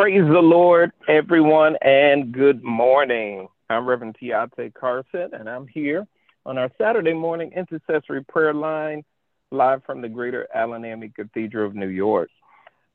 [0.00, 3.48] Praise the Lord, everyone, and good morning.
[3.68, 6.06] I'm Reverend Tiate Carson, and I'm here
[6.46, 9.04] on our Saturday morning intercessory prayer line,
[9.50, 12.30] live from the Greater Allen AME Cathedral of New York.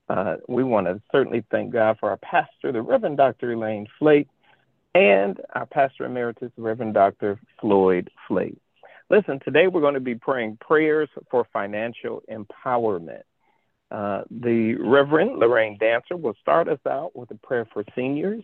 [0.10, 3.52] Uh, we want to certainly thank God for our pastor, the Reverend Dr.
[3.52, 4.28] Elaine Flake,
[4.96, 7.40] and our pastor emeritus, Reverend Dr.
[7.62, 8.58] Floyd Flake.
[9.12, 13.22] Listen, today we're going to be praying prayers for financial empowerment.
[13.96, 18.44] Uh, the Reverend Lorraine Dantzler will start us out with a prayer for seniors.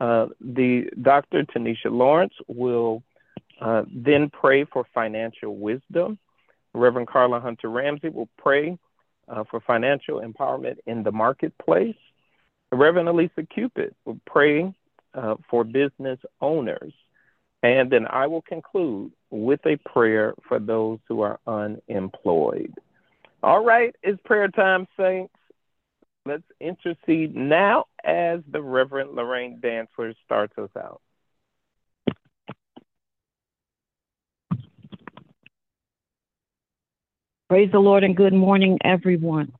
[0.00, 1.44] Uh, the Dr.
[1.44, 3.02] Tanisha Lawrence will
[3.60, 6.18] uh, then pray for financial wisdom.
[6.72, 8.78] Reverend Carla Hunter Ramsey will pray
[9.28, 11.98] uh, for financial empowerment in the marketplace.
[12.72, 14.72] Reverend Elisa Cupid will pray
[15.12, 16.94] uh, for business owners.
[17.62, 22.72] And then I will conclude with a prayer for those who are unemployed.
[23.42, 25.32] All right, it's prayer time, saints.
[26.26, 31.00] Let's intercede now as the Reverend Lorraine Dantzler starts us out.
[37.48, 39.52] Praise the Lord and good morning, everyone.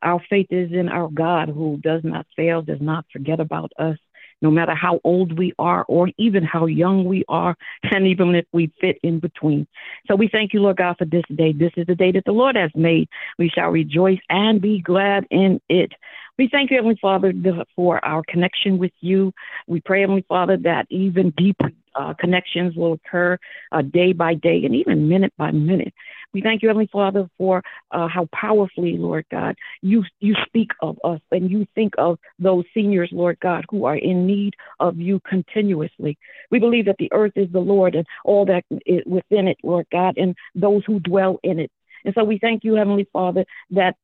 [0.00, 3.98] Our faith is in our God who does not fail, does not forget about us,
[4.42, 7.56] no matter how old we are or even how young we are,
[7.92, 9.66] and even if we fit in between.
[10.06, 11.52] So we thank you, Lord God, for this day.
[11.52, 13.08] This is the day that the Lord has made.
[13.38, 15.92] We shall rejoice and be glad in it.
[16.36, 17.32] We thank you, Heavenly Father,
[17.76, 19.32] for our connection with you.
[19.68, 23.38] We pray, Heavenly Father, that even deeper uh, connections will occur
[23.70, 25.94] uh, day by day and even minute by minute.
[26.34, 30.98] We thank you, Heavenly Father, for uh, how powerfully, Lord God, you you speak of
[31.04, 35.20] us and you think of those seniors, Lord God, who are in need of you
[35.20, 36.18] continuously.
[36.50, 39.86] We believe that the earth is the Lord and all that is within it, Lord
[39.92, 41.70] God, and those who dwell in it.
[42.04, 43.94] And so we thank you, Heavenly Father, that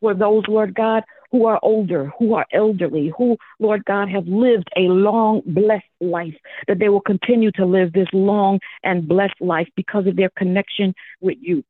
[0.00, 1.02] for those, Lord God,
[1.34, 6.34] who are older, who are elderly, who, Lord God, have lived a long, blessed life,
[6.68, 10.94] that they will continue to live this long and blessed life because of their connection
[11.20, 11.64] with you.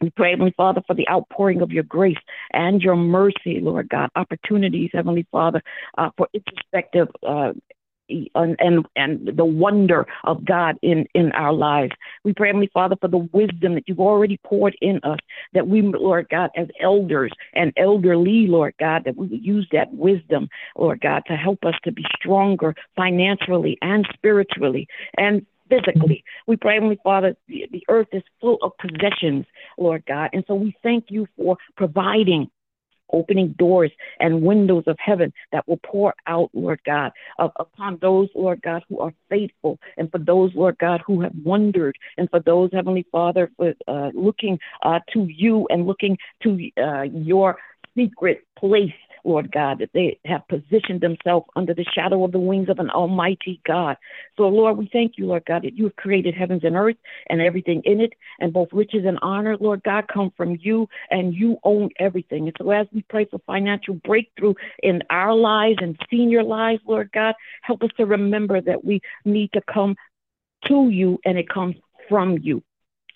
[0.00, 2.18] We pray, Heavenly Father, for the outpouring of your grace
[2.52, 5.62] and your mercy, Lord God, opportunities, Heavenly Father,
[5.96, 7.52] uh, for introspective uh,
[8.08, 11.92] and, and and the wonder of God in in our lives.
[12.24, 15.18] We pray, Heavenly Father, for the wisdom that you've already poured in us,
[15.52, 19.92] that we, Lord God, as elders and elderly, Lord God, that we would use that
[19.92, 24.86] wisdom, Lord God, to help us to be stronger financially and spiritually
[25.18, 26.24] and physically.
[26.46, 29.46] We pray, Heavenly Father, the, the earth is full of possessions,
[29.78, 30.30] Lord God.
[30.32, 32.50] And so we thank you for providing
[33.12, 33.90] opening doors
[34.20, 38.98] and windows of heaven that will pour out, Lord God, upon those, Lord God, who
[38.98, 43.50] are faithful, and for those, Lord God, who have wondered, and for those, Heavenly Father,
[43.56, 47.58] for uh, looking uh, to you and looking to uh, your
[47.96, 48.92] secret place
[49.26, 52.90] Lord God, that they have positioned themselves under the shadow of the wings of an
[52.90, 53.96] almighty God.
[54.36, 56.96] So, Lord, we thank you, Lord God, that you have created heavens and earth
[57.28, 61.34] and everything in it, and both riches and honor, Lord God, come from you, and
[61.34, 62.46] you own everything.
[62.46, 67.10] And so, as we pray for financial breakthrough in our lives and senior lives, Lord
[67.12, 69.96] God, help us to remember that we need to come
[70.66, 71.76] to you and it comes
[72.08, 72.62] from you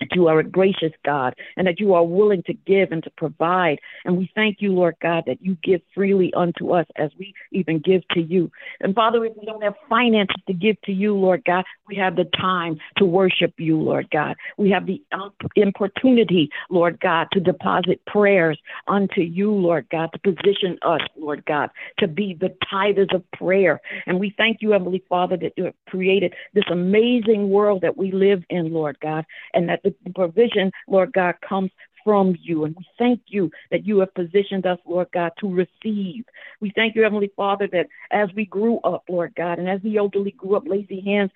[0.01, 3.11] that you are a gracious God and that you are willing to give and to
[3.11, 3.79] provide.
[4.05, 7.79] And we thank you, Lord God, that you give freely unto us as we even
[7.79, 8.51] give to you.
[8.81, 12.17] And Father, if we don't have finances to give to you, Lord God, we have
[12.17, 14.37] the time to worship you, Lord God.
[14.57, 20.79] We have the opportunity, Lord God, to deposit prayers unto you, Lord God, to position
[20.83, 23.81] us, Lord God, to be the tithers of prayer.
[24.07, 28.13] And we thank you, Heavenly Father, that you have created this amazing world that we
[28.13, 29.25] live in, Lord God,
[29.55, 31.71] and that the the provision, Lord God, comes
[32.05, 32.65] from you.
[32.65, 36.25] And we thank you that you have positioned us, Lord God, to receive.
[36.61, 39.97] We thank you, Heavenly Father, that as we grew up, Lord God, and as the
[39.97, 41.31] elderly grew up, lazy hands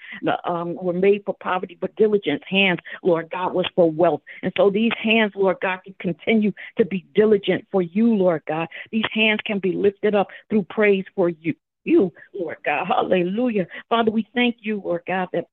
[0.44, 4.22] um, were made for poverty, but diligent hands, Lord God, was for wealth.
[4.42, 8.68] And so these hands, Lord God, can continue to be diligent for you, Lord God.
[8.90, 11.54] These hands can be lifted up through praise for you
[11.84, 12.86] you, Lord God.
[12.86, 13.66] Hallelujah.
[13.88, 15.46] Father, we thank you, Lord God, that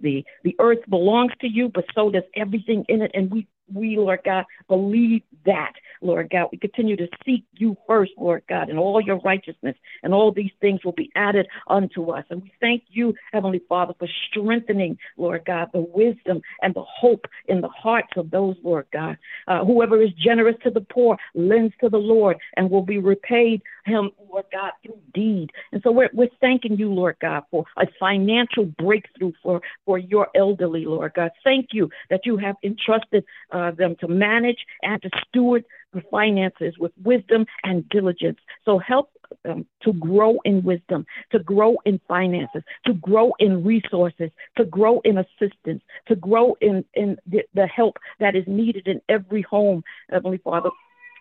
[0.00, 3.96] the the earth belongs to you, but so does everything in it, and we we,
[3.96, 6.48] Lord God, believe that, Lord God.
[6.52, 10.50] We continue to seek you first, Lord God, and all your righteousness, and all these
[10.60, 12.24] things will be added unto us.
[12.30, 17.26] And we thank you, Heavenly Father, for strengthening, Lord God, the wisdom and the hope
[17.46, 19.16] in the hearts of those, Lord God.
[19.46, 23.62] Uh, whoever is generous to the poor lends to the Lord and will be repaid
[23.84, 25.50] him, Lord God, through deed.
[25.72, 30.28] And so we're, we're thanking you, Lord God, for a financial breakthrough for, for your
[30.34, 31.30] elderly, Lord God.
[31.44, 36.02] Thank you that you have entrusted uh, Uh, them to manage and to steward the
[36.10, 38.40] finances with wisdom and diligence.
[38.64, 39.10] So help
[39.44, 45.00] them to grow in wisdom, to grow in finances, to grow in resources, to grow
[45.04, 49.84] in assistance, to grow in, in the, the help that is needed in every home.
[50.10, 50.70] Heavenly Father,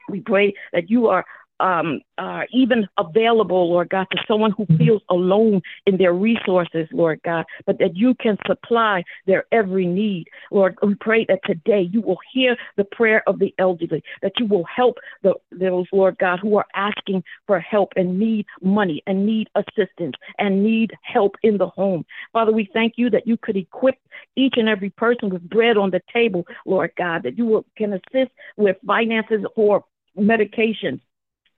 [0.09, 1.23] we pray that you are
[1.61, 7.21] um, uh, even available, Lord God, to someone who feels alone in their resources, Lord
[7.23, 10.27] God, but that you can supply their every need.
[10.51, 14.47] Lord, we pray that today you will hear the prayer of the elderly, that you
[14.47, 19.25] will help the, those, Lord God, who are asking for help and need money and
[19.25, 22.05] need assistance and need help in the home.
[22.33, 23.95] Father, we thank you that you could equip
[24.35, 27.93] each and every person with bread on the table, Lord God, that you will, can
[27.93, 29.85] assist with finances or
[30.17, 31.01] medications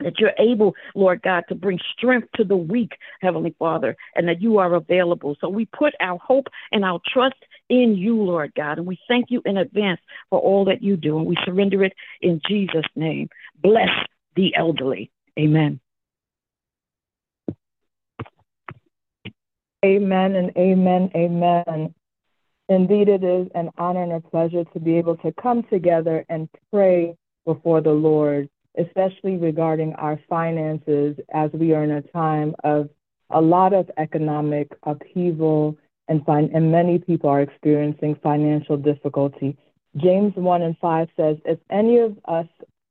[0.04, 2.92] that you're able, Lord God, to bring strength to the weak,
[3.22, 5.36] Heavenly Father, and that you are available.
[5.42, 7.36] So we put our hope and our trust
[7.70, 11.18] in you, Lord God, and we thank you in advance for all that you do,
[11.18, 13.30] and we surrender it in Jesus' name.
[13.62, 13.90] Bless
[14.36, 15.12] the elderly.
[15.40, 15.80] Amen.
[19.84, 21.94] Amen and amen, amen.
[22.70, 26.48] Indeed, it is an honor and a pleasure to be able to come together and
[26.72, 27.16] pray
[27.46, 32.90] before the Lord especially regarding our finances as we are in a time of
[33.30, 35.78] a lot of economic upheaval
[36.08, 39.58] and, fin- and many people are experiencing financial difficulty.
[39.98, 42.48] James 1 and 5 says, if any of us,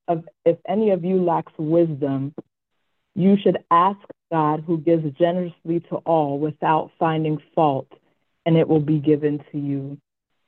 [0.09, 2.35] of, if any of you lacks wisdom,
[3.15, 3.99] you should ask
[4.31, 7.89] God who gives generously to all without finding fault,
[8.47, 9.99] and it will be given to you.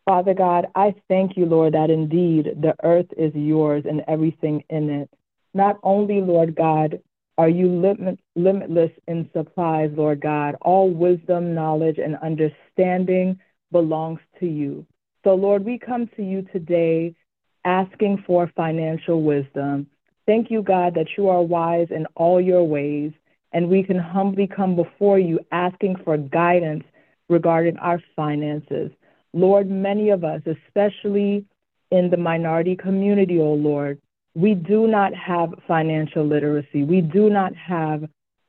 [0.06, 4.90] Father God, I thank you, Lord, that indeed the earth is yours and everything in
[4.90, 5.10] it.
[5.54, 7.00] Not only, Lord God,
[7.38, 13.38] are you limit, limitless in supplies, Lord God, all wisdom, knowledge, and understanding
[13.72, 14.86] belongs to you.
[15.24, 17.14] So, Lord, we come to you today
[17.64, 19.86] asking for financial wisdom.
[20.26, 23.12] Thank you, God, that you are wise in all your ways,
[23.52, 26.84] and we can humbly come before you asking for guidance
[27.28, 28.90] regarding our finances.
[29.32, 31.44] Lord, many of us, especially
[31.90, 34.00] in the minority community, oh Lord,
[34.34, 36.82] we do not have financial literacy.
[36.82, 38.04] We do not have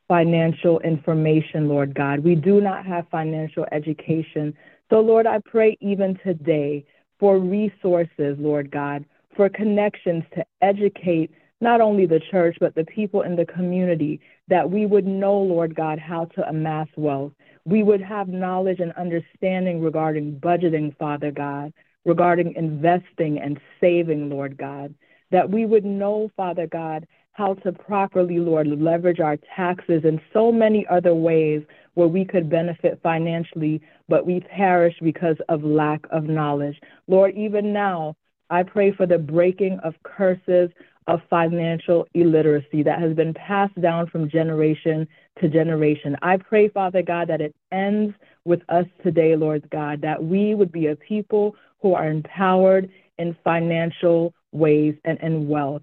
[0.08, 2.20] financial information, Lord God.
[2.20, 4.54] We do not have financial education.
[4.90, 6.84] So, Lord, I pray even today
[7.18, 9.04] for resources, Lord God,
[9.36, 11.30] for connections to educate
[11.60, 15.74] not only the church, but the people in the community, that we would know, Lord
[15.74, 17.32] God, how to amass wealth.
[17.64, 21.72] We would have knowledge and understanding regarding budgeting, Father God,
[22.04, 24.94] regarding investing and saving, Lord God
[25.30, 30.50] that we would know, Father God, how to properly, Lord, leverage our taxes and so
[30.50, 31.62] many other ways
[31.94, 36.80] where we could benefit financially, but we perish because of lack of knowledge.
[37.08, 38.16] Lord, even now,
[38.48, 40.70] I pray for the breaking of curses
[41.08, 45.06] of financial illiteracy that has been passed down from generation
[45.40, 46.16] to generation.
[46.22, 48.14] I pray, Father God, that it ends
[48.44, 53.36] with us today, Lord God, that we would be a people who are empowered in
[53.44, 55.82] financial ways and, and wealth.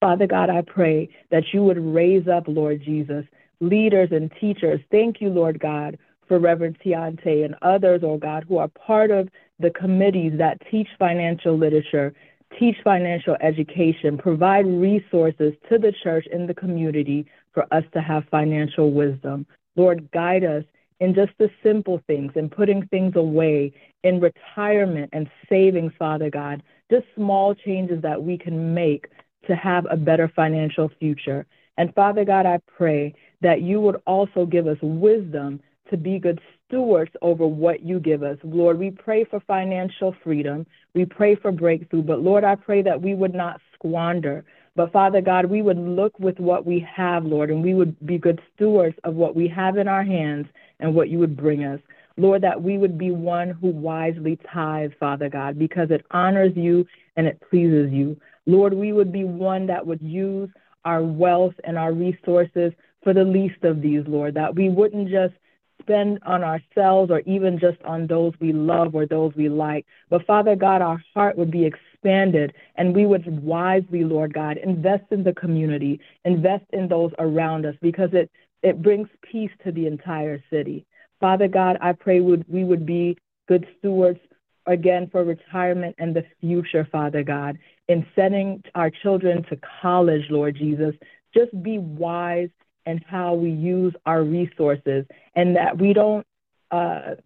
[0.00, 3.24] Father God, I pray that you would raise up, Lord Jesus,
[3.60, 4.80] leaders and teachers.
[4.90, 5.96] Thank you, Lord God,
[6.28, 9.28] for Reverend Tiante and others, oh God, who are part of
[9.58, 12.12] the committees that teach financial literature,
[12.58, 18.24] teach financial education, provide resources to the church and the community for us to have
[18.30, 19.46] financial wisdom.
[19.76, 20.64] Lord, guide us
[21.00, 23.72] in just the simple things and putting things away
[24.02, 29.08] in retirement and savings, Father God, just small changes that we can make
[29.46, 31.46] to have a better financial future.
[31.76, 35.60] And Father God, I pray that you would also give us wisdom
[35.90, 38.38] to be good stewards over what you give us.
[38.42, 40.66] Lord, we pray for financial freedom.
[40.94, 42.02] We pray for breakthrough.
[42.02, 44.44] But Lord, I pray that we would not squander.
[44.76, 48.18] But Father God, we would look with what we have, Lord, and we would be
[48.18, 50.46] good stewards of what we have in our hands
[50.80, 51.80] and what you would bring us.
[52.16, 56.86] Lord, that we would be one who wisely tithes, Father God, because it honors you
[57.16, 58.16] and it pleases you.
[58.46, 60.48] Lord, we would be one that would use
[60.84, 65.34] our wealth and our resources for the least of these, Lord, that we wouldn't just
[65.80, 69.84] spend on ourselves or even just on those we love or those we like.
[70.08, 75.04] But Father God, our heart would be expanded and we would wisely, Lord God, invest
[75.10, 78.30] in the community, invest in those around us because it,
[78.64, 80.86] it brings peace to the entire city.
[81.20, 83.16] Father God, I pray would we would be
[83.46, 84.18] good stewards
[84.66, 90.56] again for retirement and the future, Father God, in sending our children to college, Lord
[90.56, 90.94] Jesus.
[91.34, 92.48] Just be wise
[92.86, 95.04] in how we use our resources
[95.34, 96.26] and that we don't
[96.70, 97.16] uh,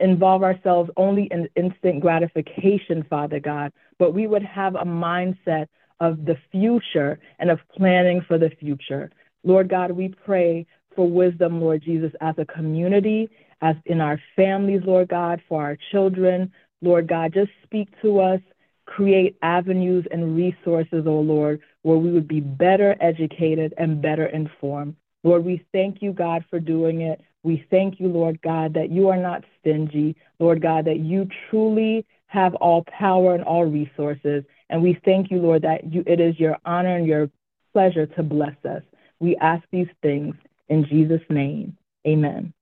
[0.00, 5.66] involve ourselves only in instant gratification, Father God, but we would have a mindset
[6.00, 9.10] of the future and of planning for the future.
[9.42, 13.28] Lord God, we pray for wisdom, Lord Jesus, as a community,
[13.60, 16.50] as in our families, Lord God, for our children.
[16.82, 18.40] Lord God, just speak to us,
[18.86, 24.96] create avenues and resources, oh Lord, where we would be better educated and better informed.
[25.22, 27.20] Lord, we thank you, God, for doing it.
[27.42, 32.04] We thank you, Lord God, that you are not stingy, Lord God, that you truly
[32.26, 34.44] have all power and all resources.
[34.68, 37.30] And we thank you, Lord, that you, it is your honor and your
[37.72, 38.82] pleasure to bless us.
[39.20, 40.34] We ask these things
[40.68, 41.76] in Jesus' name.
[42.06, 42.52] Amen.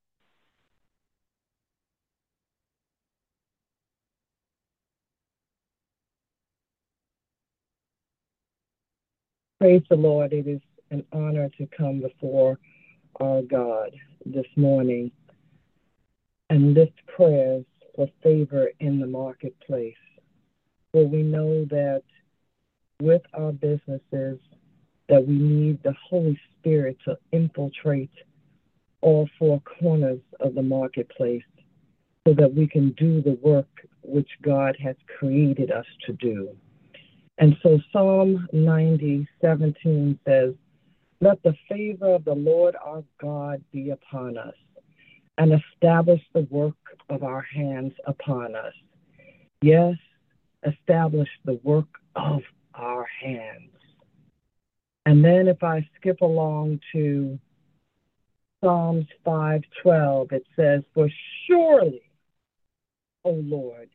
[9.60, 10.32] Praise the Lord.
[10.32, 12.58] It is an honor to come before
[13.20, 13.90] our God
[14.26, 15.10] this morning
[16.50, 19.94] and lift prayers for favor in the marketplace.
[20.92, 22.02] For we know that
[23.00, 24.38] with our businesses
[25.08, 28.10] that we need the Holy Spirit to infiltrate
[29.00, 31.42] all four corners of the marketplace
[32.26, 33.68] so that we can do the work
[34.02, 36.56] which God has created us to do.
[37.38, 40.54] And so Psalm 90, 17 says,
[41.20, 44.54] Let the favor of the Lord our God be upon us
[45.36, 46.76] and establish the work
[47.10, 48.72] of our hands upon us.
[49.60, 49.96] Yes,
[50.64, 52.42] establish the work of
[52.74, 53.73] our hands.
[55.06, 57.38] And then if I skip along to
[58.62, 61.10] Psalms 5:12, it says, "For
[61.46, 62.10] surely,
[63.24, 63.90] O Lord,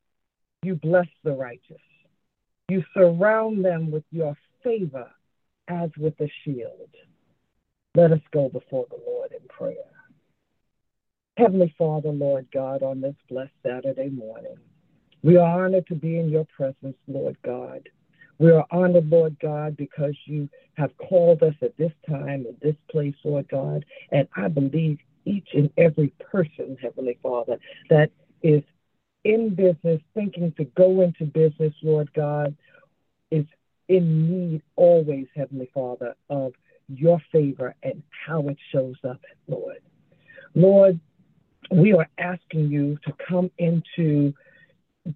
[0.61, 1.81] you bless the righteous.
[2.67, 5.11] You surround them with your favor
[5.67, 6.95] as with a shield."
[7.95, 9.91] Let us go before the Lord in prayer.
[11.37, 14.59] Heavenly Father, Lord God, on this blessed Saturday morning,
[15.23, 17.89] we are honored to be in your presence, Lord God.
[18.39, 22.75] We are honored, Lord God, because you have called us at this time in this
[22.89, 23.85] place, Lord God.
[24.11, 27.57] And I believe each and every person, Heavenly Father,
[27.89, 28.63] that is
[29.25, 32.55] in business, thinking to go into business, Lord God,
[33.29, 33.45] is
[33.89, 36.53] in need always, Heavenly Father, of
[36.87, 39.79] your favor and how it shows up, Lord.
[40.55, 40.99] Lord,
[41.71, 44.33] we are asking you to come into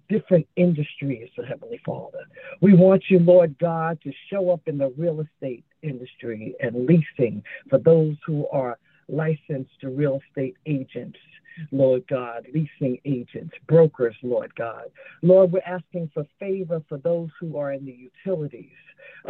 [0.08, 2.24] different industries, Heavenly Father.
[2.60, 7.42] We want you, Lord God, to show up in the real estate industry and leasing
[7.68, 11.18] for those who are licensed to real estate agents,
[11.70, 14.84] Lord God, leasing agents, brokers, Lord God.
[15.22, 18.70] Lord, we're asking for favor for those who are in the utilities,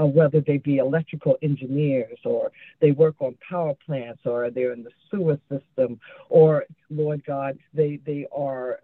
[0.01, 4.85] uh, whether they be electrical engineers or they work on power plants or they're in
[4.85, 8.79] the sewer system or, Lord God, they, they are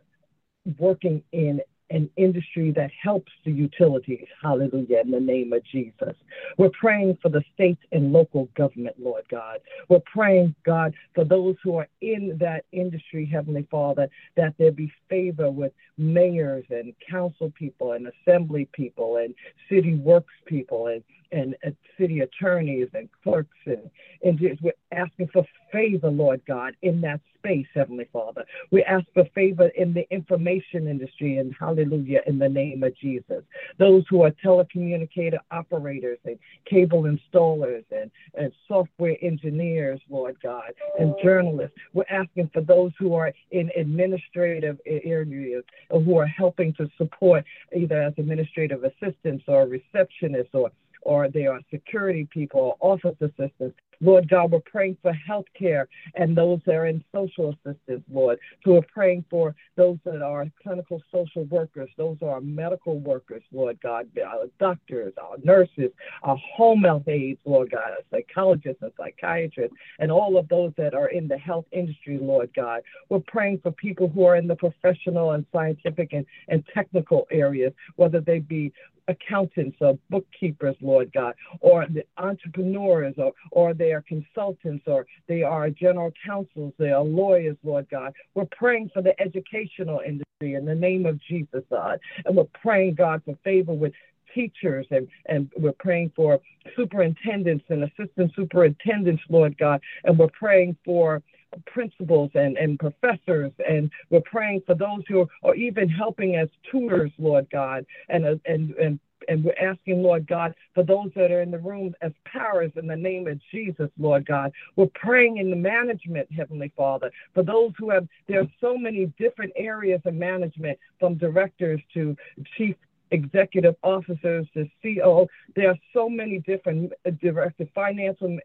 [0.78, 4.26] working in an industry that helps the utilities.
[4.42, 6.14] Hallelujah, in the name of Jesus.
[6.56, 9.58] We're praying for the state and local government, Lord God.
[9.88, 14.92] We're praying, God, for those who are in that industry, Heavenly Father, that there be
[15.08, 19.34] favor with mayors and council people and assembly people and
[19.68, 21.02] city works people and
[21.32, 23.90] and uh, city attorneys and clerks and,
[24.22, 28.44] and we're asking for favor, Lord God, in that space, Heavenly Father.
[28.70, 33.42] We ask for favor in the information industry and hallelujah in the name of Jesus.
[33.78, 41.14] Those who are telecommunicator operators and cable installers and, and software engineers, Lord God, and
[41.22, 41.76] journalists.
[41.92, 47.44] We're asking for those who are in administrative areas or who are helping to support
[47.74, 50.70] either as administrative assistants or receptionists or
[51.02, 53.76] or they are security people or office assistants.
[54.02, 58.38] Lord God, we're praying for health care and those that are in social assistance, Lord.
[58.64, 63.78] So we're praying for those that are clinical social workers, those are medical workers, Lord
[63.82, 65.90] God, our doctors, our nurses,
[66.22, 70.94] our home health aides, Lord God, our psychologists and psychiatrists, and all of those that
[70.94, 72.82] are in the health industry, Lord God.
[73.10, 77.74] We're praying for people who are in the professional and scientific and, and technical areas,
[77.96, 78.72] whether they be
[79.10, 85.42] accountants or bookkeepers, Lord God, or the entrepreneurs, or, or they are consultants, or they
[85.42, 88.12] are general counsels, they are lawyers, Lord God.
[88.34, 91.98] We're praying for the educational industry in the name of Jesus, God.
[92.24, 93.92] And we're praying, God, for favor with
[94.34, 96.40] teachers and, and we're praying for
[96.76, 101.22] superintendents and assistant superintendents, Lord God, and we're praying for
[101.66, 106.48] principals and, and professors, and we're praying for those who are, are even helping as
[106.70, 111.42] tutors, Lord God, and and and and we're asking, Lord God, for those that are
[111.42, 114.52] in the room as powers in the name of Jesus, Lord God.
[114.76, 119.06] We're praying in the management, Heavenly Father, for those who have, there are so many
[119.18, 122.16] different areas of management, from directors to
[122.56, 122.76] chief
[123.10, 125.26] executive officers, the CEO.
[125.56, 128.38] There are so many different uh, directors, financial,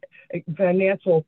[0.58, 1.26] financial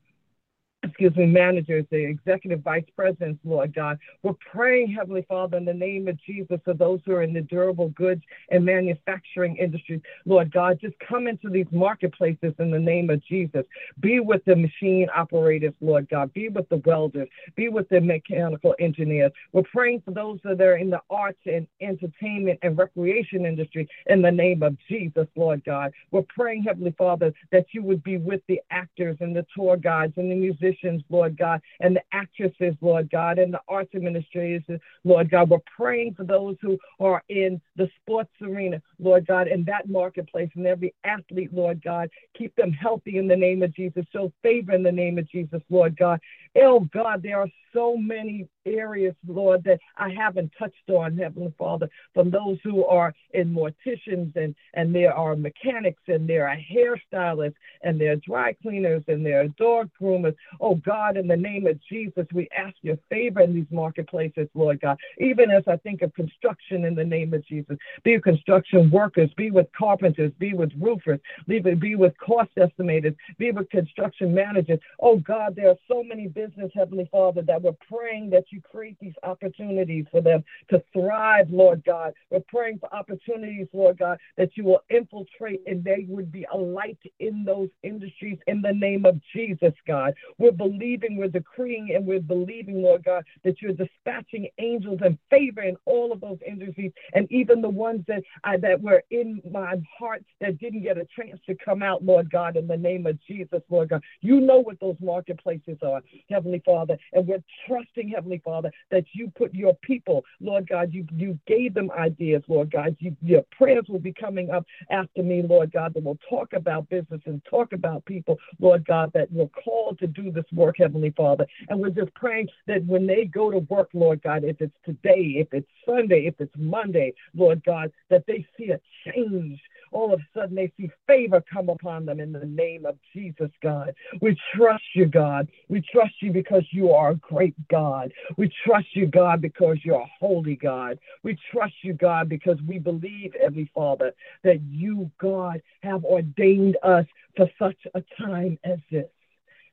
[0.88, 4.00] excuse me, managers, the executive vice presidents, Lord God.
[4.24, 7.42] We're praying, Heavenly Father, in the name of Jesus, for those who are in the
[7.42, 10.02] durable goods and manufacturing industry.
[10.26, 13.64] Lord God, just come into these marketplaces in the name of Jesus.
[14.00, 16.34] Be with the machine operators, Lord God.
[16.34, 17.28] Be with the welders.
[17.56, 19.32] Be with the mechanical engineers.
[19.52, 24.22] We're praying for those that are in the arts and entertainment and recreation industry in
[24.22, 25.92] the name of Jesus, Lord God.
[26.12, 30.14] We're praying, Heavenly Father, that you would be with the actors and the tour guides
[30.18, 34.64] and the musicians musicians, Lord God, and the actresses, Lord God, and the arts administrators,
[35.04, 35.50] Lord God.
[35.50, 40.50] We're praying for those who are in the sports arena, Lord God, in that marketplace,
[40.56, 42.10] and every athlete, Lord God.
[42.38, 44.06] Keep them healthy in the name of Jesus.
[44.12, 46.20] Show favor in the name of Jesus, Lord God.
[46.56, 51.90] Oh God, there are so many areas, Lord, that I haven't touched on, Heavenly Father,
[52.14, 57.56] from those who are in morticians and, and there are mechanics and there are hairstylists
[57.82, 60.36] and there are dry cleaners and there are dog groomers.
[60.60, 64.82] Oh God, in the name of Jesus, we ask your favor in these marketplaces, Lord
[64.82, 64.98] God.
[65.20, 69.30] Even as I think of construction in the name of Jesus, be with construction workers,
[69.38, 74.34] be with carpenters, be with roofers, be with, be with cost estimators, be with construction
[74.34, 74.80] managers.
[75.00, 78.98] Oh God, there are so many business, Heavenly Father, that we're praying that you create
[79.00, 82.14] these opportunities for them to thrive, Lord God.
[82.30, 86.58] We're praying for opportunities, Lord God, that you will infiltrate and they would be a
[86.58, 90.14] light in those industries in the name of Jesus, God.
[90.38, 95.62] We're believing, we're decreeing, and we're believing, Lord God, that you're dispatching angels and favor
[95.62, 99.76] in all of those industries, and even the ones that I, that were in my
[99.98, 103.18] heart that didn't get a chance to come out, Lord God, in the name of
[103.26, 104.04] Jesus, Lord God.
[104.22, 109.30] You know what those marketplaces are, Heavenly Father, and we're trusting, Heavenly Father, that you
[109.36, 112.96] put your people, Lord God, you, you gave them ideas, Lord God.
[113.00, 116.88] You, your prayers will be coming up after me, Lord God, that will talk about
[116.88, 121.14] business and talk about people, Lord God, that were called to do this work, Heavenly
[121.18, 121.46] Father.
[121.68, 125.36] And we're just praying that when they go to work, Lord God, if it's today,
[125.36, 129.60] if it's Sunday, if it's Monday, Lord God, that they see a change
[129.92, 133.50] all of a sudden they see favor come upon them in the name of Jesus,
[133.62, 133.94] God.
[134.22, 135.48] We trust you, God.
[135.70, 138.12] We trust you because you are a great God.
[138.38, 141.00] We trust you, God, because you're a holy God.
[141.24, 147.06] We trust you, God, because we believe, Heavenly Father, that you, God, have ordained us
[147.36, 149.08] for such a time as this.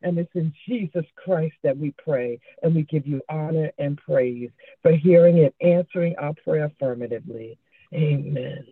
[0.02, 4.50] And it's in Jesus Christ that we pray, and we give you honor and praise
[4.82, 7.58] for hearing and answering our prayer affirmatively.
[7.94, 8.66] Amen.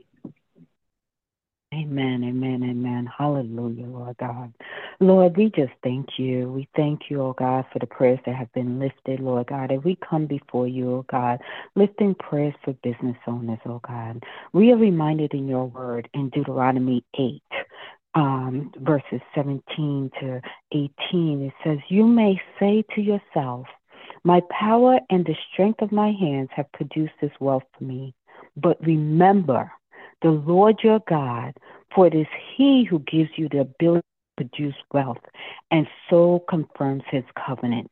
[1.75, 3.09] Amen, amen, amen.
[3.17, 4.53] Hallelujah, Lord God.
[5.01, 6.53] Lord, we just thank you.
[6.53, 9.73] We thank you, oh God, for the prayers that have been lifted, Lord God.
[9.73, 11.41] As we come before you, oh God,
[11.75, 14.23] lifting prayers for business owners, oh God.
[14.53, 17.43] We are reminded in your word in Deuteronomy 8,
[18.17, 20.93] um, verses 17 to 18,
[21.43, 23.67] it says, You may say to yourself,
[24.25, 28.15] My power and the strength of my hands have produced this wealth for me.
[28.59, 29.73] But remember,
[30.23, 31.55] the Lord your God,
[31.95, 34.07] for it is he who gives you the ability
[34.39, 35.19] to produce wealth
[35.71, 37.91] and so confirms his covenant.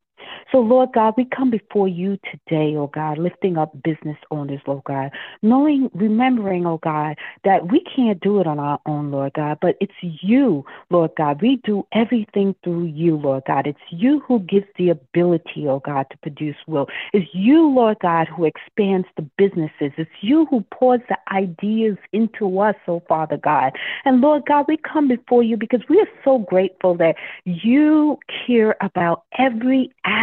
[0.53, 4.85] So, Lord God, we come before you today, oh God, lifting up business owners, Lord
[4.85, 5.11] God,
[5.43, 9.77] knowing, remembering, oh God, that we can't do it on our own, Lord God, but
[9.81, 11.41] it's you, Lord God.
[11.41, 13.67] We do everything through you, Lord God.
[13.67, 16.89] It's you who gives the ability, oh God, to produce will.
[17.13, 19.93] It's you, Lord God, who expands the businesses.
[19.97, 23.73] It's you who pours the ideas into us, oh Father God.
[24.05, 28.77] And Lord God, we come before you because we are so grateful that you care
[28.81, 30.20] about every aspect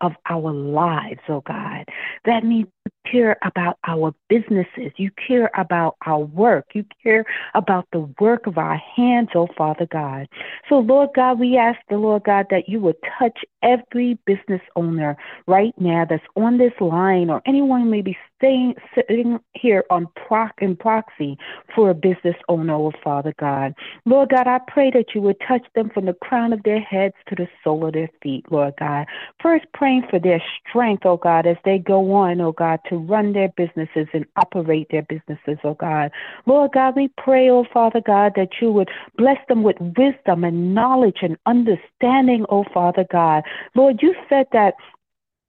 [0.00, 1.84] of our lives, oh God.
[2.24, 2.68] That you
[3.10, 4.92] care about our businesses.
[4.96, 6.66] You care about our work.
[6.74, 7.24] You care
[7.54, 10.28] about the work of our hands, oh Father God.
[10.68, 15.16] So, Lord God, we ask the Lord God that you would touch every business owner
[15.46, 20.52] right now that's on this line or anyone may be staying sitting here on proc
[20.60, 21.36] in proxy
[21.74, 23.74] for a business owner, oh Father God.
[24.04, 27.14] Lord God, I pray that you would touch them from the crown of their heads
[27.28, 29.06] to the sole of their feet, Lord God.
[29.42, 33.32] First, praying for their strength, oh God, as they go on, oh God, to run
[33.32, 36.10] their businesses and operate their businesses, oh God.
[36.46, 40.74] Lord God, we pray, oh Father God, that you would bless them with wisdom and
[40.74, 43.42] knowledge and understanding, oh Father God.
[43.74, 44.74] Lord, you said that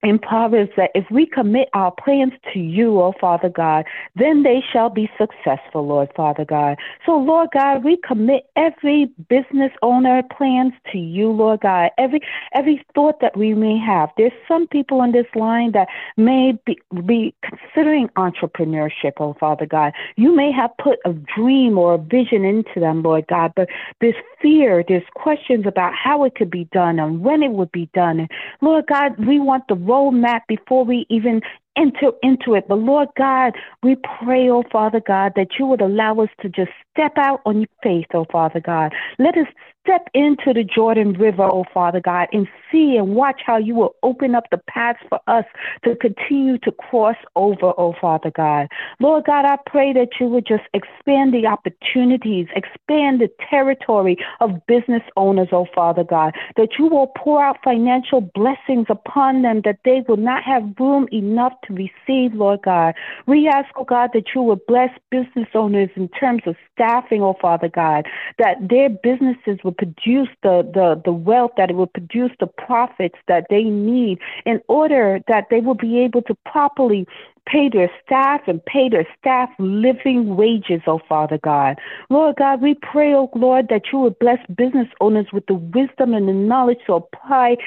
[0.02, 3.86] in Proverbs that if we commit our plans to you, oh Father God,
[4.16, 6.78] then they shall be successful, Lord Father God.
[7.06, 11.92] So, Lord God, we commit every business owner plans to you, Lord God.
[11.98, 12.22] Every
[12.54, 14.10] every thought that we may have.
[14.18, 19.92] There's some people on this line that may be, be considering entrepreneurship, oh Father God.
[20.16, 23.68] You may have put a dream or a vision into them, Lord God, but
[24.00, 27.90] there's fear, there's questions about how it could be done and when it would be
[27.94, 28.22] done.
[28.22, 28.30] And
[28.62, 31.42] Lord God, we want the roadmap before we even
[31.76, 32.68] enter into it.
[32.68, 36.72] But Lord God, we pray, oh Father God, that you would allow us to just
[36.92, 38.94] step out on your faith, oh Father God.
[39.18, 39.48] Let us
[39.90, 43.96] step into the Jordan River, oh Father God, and see and watch how you will
[44.04, 45.46] open up the paths for us
[45.84, 48.68] to continue to cross over, oh Father God.
[49.00, 54.64] Lord God, I pray that you would just expand the opportunities, expand the territory of
[54.68, 59.80] business owners, oh Father God, that you will pour out financial blessings upon them that
[59.86, 62.94] they will not have room enough to receive, Lord God.
[63.26, 67.36] We ask, oh God, that you would bless business owners in terms of staffing, oh
[67.42, 68.06] Father God,
[68.38, 73.16] that their businesses will produce the, the, the wealth, that it will produce the profits
[73.30, 77.08] that they need in order that they will be able to properly
[77.50, 81.78] pay their staff and pay their staff living wages, oh Father God.
[82.10, 86.14] Lord God, we pray, oh Lord, that you would bless business owners with the wisdom
[86.14, 87.58] and the knowledge to apply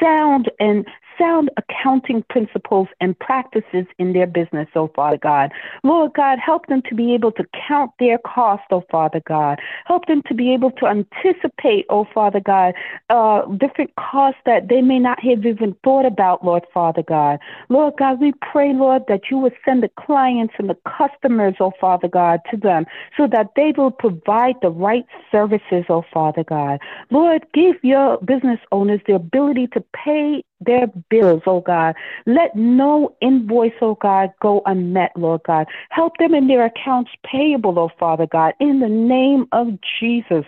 [0.00, 0.86] sound and
[1.18, 5.50] sound accounting principles and practices in their business, oh Father God.
[5.82, 9.58] Lord God, help them to be able to count their cost, oh Father God.
[9.86, 12.74] Help them to be able to anticipate, oh Father God,
[13.10, 17.38] uh, different costs that they may not have even thought about, Lord Father God.
[17.68, 21.72] Lord God, we pray, Lord, that you would send the clients and the customers, oh
[21.80, 22.86] Father God, to them
[23.16, 26.80] so that they will provide the right services, oh Father God.
[27.10, 31.94] Lord, give your business owners the ability to pay their bills, oh God.
[32.26, 35.66] Let no invoice, oh God, go unmet, Lord God.
[35.90, 40.44] Help them in their accounts payable, oh Father God, in the name of Jesus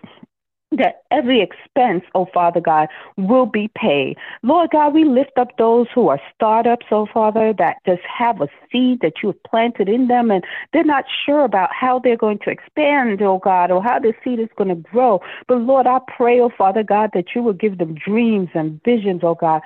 [0.73, 4.17] that every expense, oh Father God, will be paid.
[4.43, 8.49] Lord God, we lift up those who are startups, oh Father, that just have a
[8.71, 12.39] seed that you have planted in them and they're not sure about how they're going
[12.41, 15.21] to expand, oh God, or how the seed is going to grow.
[15.47, 19.21] But Lord, I pray, oh Father God, that you will give them dreams and visions,
[19.25, 19.63] oh God,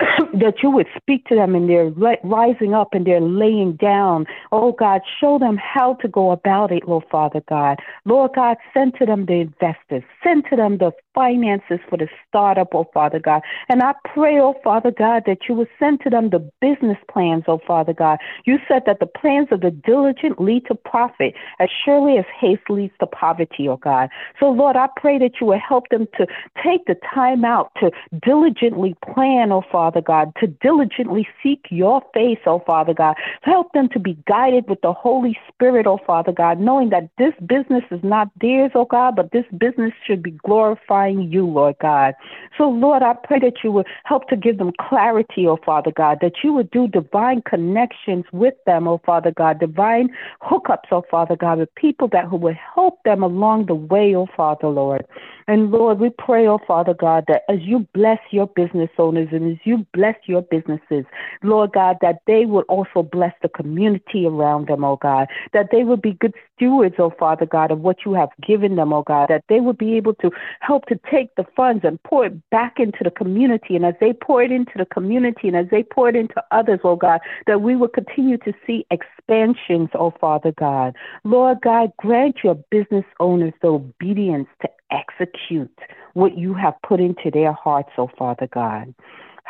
[0.34, 1.90] that you would speak to them and they're
[2.22, 4.26] rising up and they're laying down.
[4.52, 7.78] Oh God, show them how to go about it, Lord Father God.
[8.04, 12.68] Lord God, send to them the investors, send to them the finances for the startup,
[12.74, 13.42] oh Father God.
[13.68, 17.44] And I pray, oh Father God, that you would send to them the business plans,
[17.48, 18.18] oh Father God.
[18.44, 22.70] You said that the plans of the diligent lead to profit as surely as haste
[22.70, 24.10] leads to poverty, oh God.
[24.38, 26.26] So Lord, I pray that you would help them to
[26.62, 27.90] take the time out to
[28.22, 33.16] diligently plan, oh Father Father God, to diligently seek your face, O Father God.
[33.40, 37.32] Help them to be guided with the Holy Spirit, O Father God, knowing that this
[37.46, 42.12] business is not theirs, O God, but this business should be glorifying you, Lord God.
[42.58, 46.18] So, Lord, I pray that you would help to give them clarity, O Father God,
[46.20, 50.10] that you would do divine connections with them, O Father God, divine
[50.42, 54.26] hookups, O Father God, with people that who would help them along the way, O
[54.36, 55.06] Father, Lord.
[55.48, 59.50] And Lord, we pray, oh Father God, that as you bless your business owners and
[59.50, 61.04] as you bless your businesses,
[61.42, 65.84] Lord God, that they would also bless the community around them, oh God, that they
[65.84, 69.28] would be good stewards, oh Father God, of what you have given them, oh God,
[69.28, 72.78] that they would be able to help to take the funds and pour it back
[72.78, 73.76] into the community.
[73.76, 76.80] And as they pour it into the community and as they pour it into others,
[76.84, 80.94] oh God, that we will continue to see expansions, oh Father God.
[81.24, 85.78] Lord God, grant your business owners the obedience to execute
[86.14, 88.94] what you have put into their hearts, oh Father God.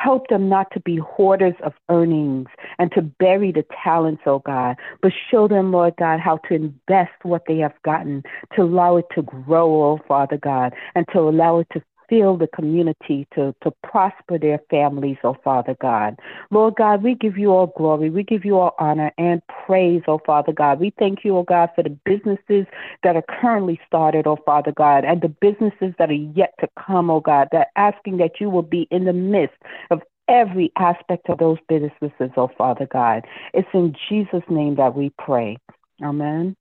[0.03, 2.47] Help them not to be hoarders of earnings
[2.79, 7.25] and to bury the talents, oh God, but show them, Lord God, how to invest
[7.25, 8.23] what they have gotten,
[8.55, 12.49] to allow it to grow, oh Father God, and to allow it to fill the
[12.49, 16.19] community to, to prosper their families, oh Father God.
[16.51, 18.11] Lord God, we give you all glory.
[18.11, 20.81] We give you all honor and praise, oh Father God.
[20.81, 22.67] We thank you, oh God, for the businesses
[23.03, 27.11] that are currently started, oh Father God, and the businesses that are yet to come,
[27.11, 29.57] oh God, that asking that you will be in the midst
[29.91, 33.25] of every aspect of those businesses, oh Father God.
[33.55, 35.57] It's in Jesus' name that we pray.
[36.03, 36.57] Amen.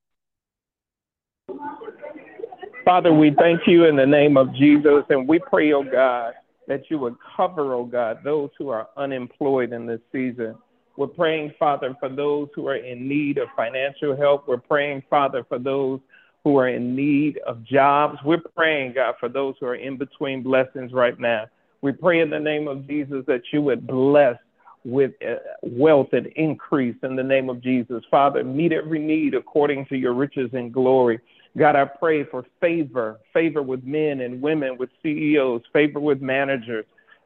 [2.88, 6.36] Father, we thank you in the name of Jesus, and we pray, oh God,
[6.70, 10.56] that you would cover, oh God, those who are unemployed in this season.
[10.96, 14.48] We're praying, Father, for those who are in need of financial help.
[14.48, 16.00] We're praying, Father, for those
[16.46, 18.20] who are in need of jobs.
[18.24, 21.48] We're praying, God, for those who are in between blessings right now.
[21.82, 24.38] We pray in the name of Jesus that you would bless
[24.86, 28.02] with uh, wealth and increase in the name of Jesus.
[28.10, 31.20] Father, meet every need according to your riches and glory.
[31.58, 36.86] God, I pray for favor, favor with men and women, with CEOs, favor with managers,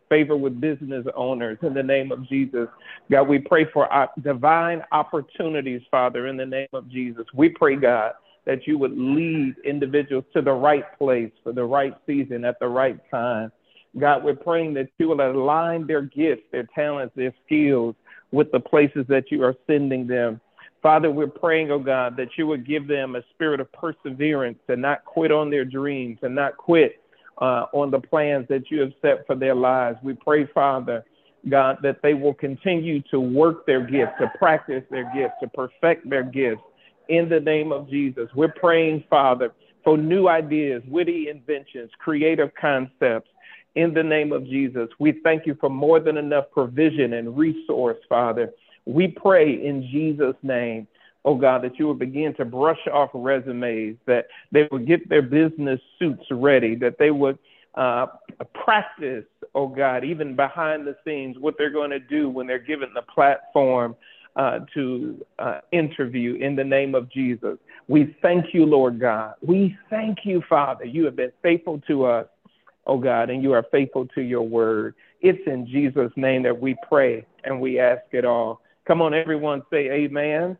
[0.09, 2.67] favor with business owners in the name of Jesus.
[3.09, 7.25] God, we pray for uh, divine opportunities, Father, in the name of Jesus.
[7.33, 8.13] We pray, God,
[8.45, 12.67] that you would lead individuals to the right place for the right season at the
[12.67, 13.51] right time.
[13.99, 17.95] God, we're praying that you will align their gifts, their talents, their skills
[18.31, 20.39] with the places that you are sending them.
[20.81, 24.81] Father, we're praying, oh God, that you would give them a spirit of perseverance and
[24.81, 27.01] not quit on their dreams and not quit
[27.39, 29.97] uh, on the plans that you have set for their lives.
[30.03, 31.05] We pray, Father,
[31.49, 36.09] God, that they will continue to work their gifts, to practice their gifts, to perfect
[36.09, 36.61] their gifts
[37.09, 38.29] in the name of Jesus.
[38.35, 39.51] We're praying, Father,
[39.83, 43.29] for new ideas, witty inventions, creative concepts
[43.75, 44.89] in the name of Jesus.
[44.99, 48.51] We thank you for more than enough provision and resource, Father.
[48.85, 50.87] We pray in Jesus' name
[51.25, 55.21] oh God, that you would begin to brush off resumes, that they would get their
[55.21, 57.37] business suits ready, that they would
[57.75, 58.07] uh,
[58.53, 62.89] practice, oh God, even behind the scenes, what they're going to do when they're given
[62.93, 63.95] the platform
[64.35, 67.57] uh, to uh, interview in the name of Jesus.
[67.87, 69.35] We thank you, Lord God.
[69.45, 70.85] We thank you, Father.
[70.85, 72.27] You have been faithful to us,
[72.87, 74.95] oh God, and you are faithful to your word.
[75.21, 78.61] It's in Jesus' name that we pray and we ask it all.
[78.87, 80.57] Come on, everyone, say amen.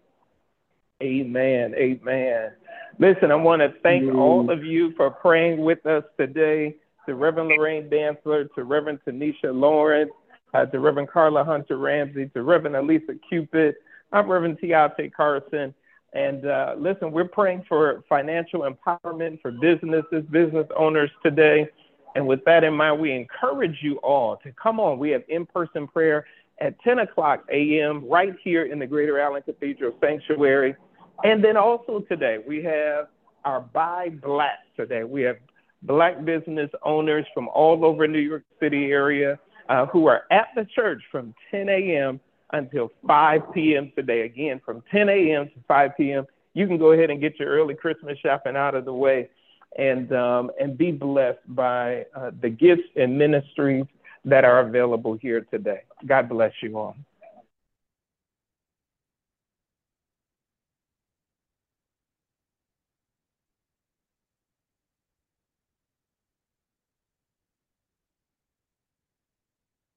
[1.02, 1.74] Amen.
[1.76, 2.52] Amen.
[3.00, 4.18] Listen, I want to thank mm.
[4.18, 6.76] all of you for praying with us today.
[7.08, 10.12] To Reverend Lorraine Dantzler, to Reverend Tanisha Lawrence,
[10.54, 13.74] uh, to Reverend Carla Hunter Ramsey, to Reverend Elisa Cupid.
[14.12, 15.74] I'm Reverend Tiate Carson.
[16.14, 21.68] And uh, listen, we're praying for financial empowerment for businesses, business owners today.
[22.16, 25.00] And with that in mind, we encourage you all to come on.
[25.00, 26.26] We have in person prayer
[26.62, 28.08] at 10 o'clock a.m.
[28.08, 30.76] right here in the Greater Allen Cathedral Sanctuary.
[31.24, 33.08] And then also today, we have
[33.44, 35.04] our Buy Black today.
[35.04, 35.38] We have
[35.84, 40.66] black business owners from all over New York City area uh, who are at the
[40.66, 42.20] church from 10 a.m.
[42.54, 43.92] until 5 p.m.
[43.96, 44.22] today.
[44.22, 45.48] Again, from 10 a.m.
[45.48, 46.26] to 5 p.m.
[46.54, 49.30] You can go ahead and get your early Christmas shopping out of the way
[49.78, 53.86] and um, and be blessed by uh, the gifts and ministries
[54.26, 55.82] that are available here today.
[56.06, 56.96] God bless you all.